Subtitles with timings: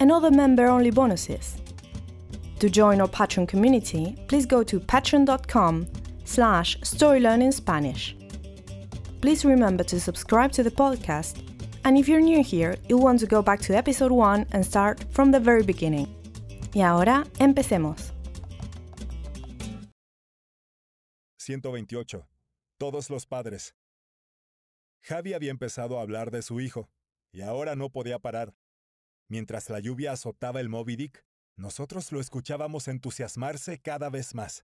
[0.00, 1.56] and other member-only bonuses.
[2.60, 5.86] To join our Patreon community, please go to patreon.com
[6.24, 8.14] slash storylearningspanish.
[9.20, 11.42] Please remember to subscribe to the podcast,
[11.84, 15.04] and if you're new here, you'll want to go back to episode 1 and start
[15.10, 16.08] from the very beginning.
[16.74, 18.12] Y ahora, empecemos.
[21.38, 22.26] 128.
[22.78, 23.74] Todos los padres.
[25.02, 26.88] Javi había empezado a hablar de su hijo,
[27.32, 28.54] y ahora no podía parar.
[29.34, 34.64] Mientras la lluvia azotaba el Moby Dick, nosotros lo escuchábamos entusiasmarse cada vez más.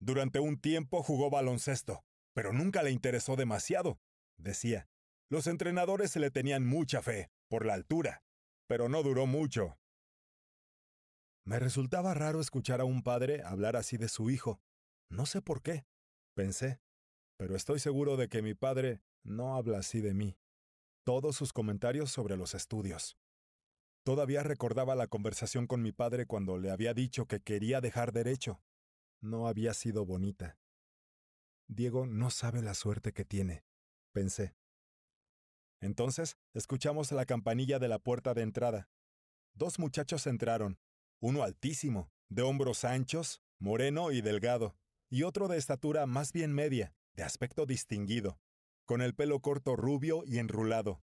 [0.00, 4.00] Durante un tiempo jugó baloncesto, pero nunca le interesó demasiado,
[4.38, 4.88] decía.
[5.28, 8.22] Los entrenadores se le tenían mucha fe, por la altura,
[8.66, 9.78] pero no duró mucho.
[11.44, 14.58] Me resultaba raro escuchar a un padre hablar así de su hijo.
[15.10, 15.84] No sé por qué,
[16.34, 16.80] pensé,
[17.36, 20.38] pero estoy seguro de que mi padre no habla así de mí.
[21.04, 23.18] Todos sus comentarios sobre los estudios.
[24.08, 28.62] Todavía recordaba la conversación con mi padre cuando le había dicho que quería dejar derecho.
[29.20, 30.56] No había sido bonita.
[31.66, 33.66] Diego no sabe la suerte que tiene,
[34.12, 34.54] pensé.
[35.82, 38.88] Entonces escuchamos la campanilla de la puerta de entrada.
[39.52, 40.78] Dos muchachos entraron,
[41.20, 44.74] uno altísimo, de hombros anchos, moreno y delgado,
[45.10, 48.40] y otro de estatura más bien media, de aspecto distinguido,
[48.86, 51.02] con el pelo corto rubio y enrulado.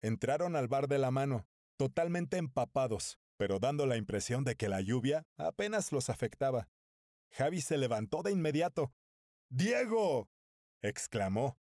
[0.00, 1.46] Entraron al bar de la mano,
[1.76, 6.68] totalmente empapados, pero dando la impresión de que la lluvia apenas los afectaba.
[7.30, 8.92] Javi se levantó de inmediato.
[9.50, 10.28] ¡Diego!
[10.82, 11.56] exclamó.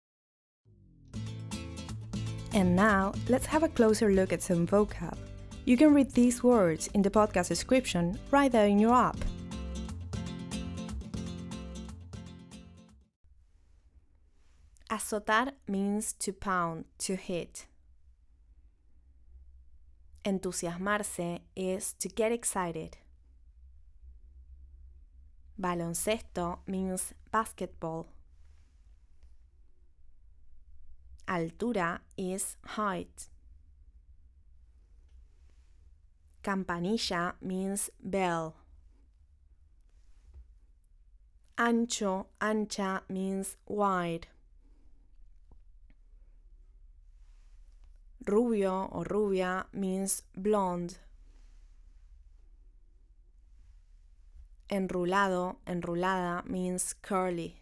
[2.53, 5.17] And now, let's have a closer look at some vocab.
[5.65, 9.17] You can read these words in the podcast description right there in your app.
[14.91, 17.67] Azotar means to pound, to hit.
[20.25, 22.99] Entusiasmarse is to get excited.
[25.59, 28.07] Baloncesto means basketball.
[31.27, 33.29] Altura is height.
[36.43, 38.57] Campanilla means bell.
[41.57, 44.27] Ancho, ancha means wide.
[48.31, 50.99] Rubio or rubia means blonde.
[54.71, 57.57] Enrulado, enrulada means curly.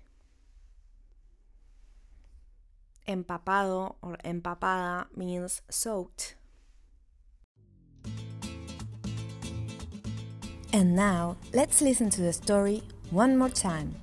[3.06, 6.34] Empapado or empapada means soaked.
[10.75, 13.95] And now, let's listen to the story one more time.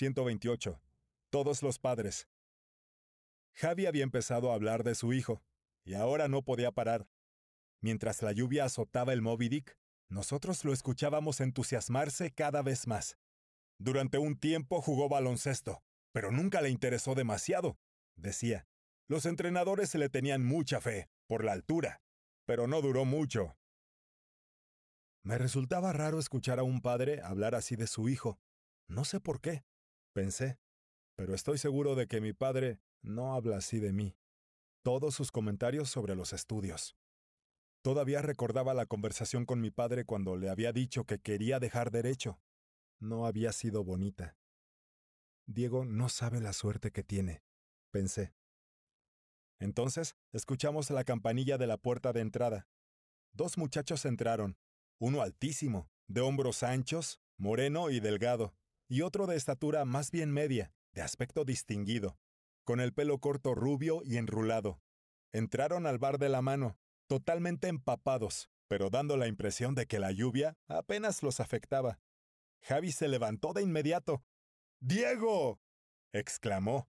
[0.00, 0.80] «128.
[1.28, 2.26] Todos los padres.
[3.52, 5.42] Javi había empezado a hablar de su hijo,
[5.84, 7.06] y ahora no podía parar.
[7.82, 9.76] Mientras la lluvia azotaba el Moby Dick,
[10.08, 13.18] nosotros lo escuchábamos entusiasmarse cada vez más.
[13.78, 17.78] Durante un tiempo jugó baloncesto, pero nunca le interesó demasiado,
[18.16, 18.66] decía.
[19.06, 22.00] Los entrenadores se le tenían mucha fe, por la altura,
[22.46, 23.54] pero no duró mucho.
[25.22, 28.40] Me resultaba raro escuchar a un padre hablar así de su hijo.
[28.88, 29.62] No sé por qué,
[30.12, 30.58] pensé,
[31.16, 34.16] pero estoy seguro de que mi padre no habla así de mí.
[34.82, 36.96] Todos sus comentarios sobre los estudios.
[37.82, 42.40] Todavía recordaba la conversación con mi padre cuando le había dicho que quería dejar derecho.
[42.98, 44.36] No había sido bonita.
[45.46, 47.42] Diego no sabe la suerte que tiene,
[47.90, 48.34] pensé.
[49.58, 52.68] Entonces escuchamos la campanilla de la puerta de entrada.
[53.32, 54.58] Dos muchachos entraron,
[54.98, 58.54] uno altísimo, de hombros anchos, moreno y delgado,
[58.90, 62.18] y otro de estatura más bien media, de aspecto distinguido,
[62.64, 64.80] con el pelo corto rubio y enrulado.
[65.32, 66.76] Entraron al bar de la mano,
[67.06, 72.00] totalmente empapados, pero dando la impresión de que la lluvia apenas los afectaba.
[72.62, 74.24] Javi se levantó de inmediato.
[74.80, 75.60] ¡Diego!
[76.12, 76.88] exclamó.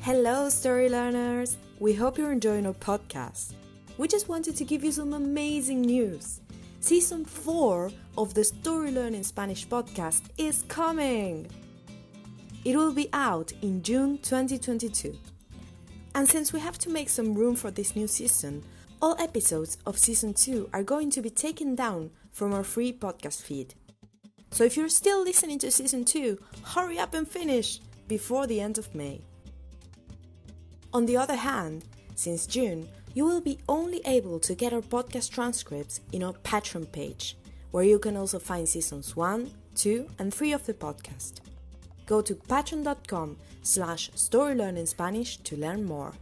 [0.00, 1.58] Hello, story learners!
[1.78, 3.52] We hope you're enjoying our podcast.
[3.98, 6.40] We just wanted to give you some amazing news.
[6.80, 11.48] Season 4 of the Story Learning Spanish podcast is coming!
[12.64, 15.18] It will be out in June 2022.
[16.14, 18.62] And since we have to make some room for this new season,
[19.02, 23.42] all episodes of season 2 are going to be taken down from our free podcast
[23.42, 23.74] feed.
[24.52, 28.78] So if you're still listening to season 2, hurry up and finish before the end
[28.78, 29.20] of May.
[30.92, 31.84] On the other hand,
[32.14, 36.86] since June, you will be only able to get our podcast transcripts in our Patreon
[36.92, 37.36] page,
[37.72, 41.40] where you can also find seasons 1, 2, and 3 of the podcast.
[42.06, 46.12] Go to patreon.com slash storylearningspanish to learn more.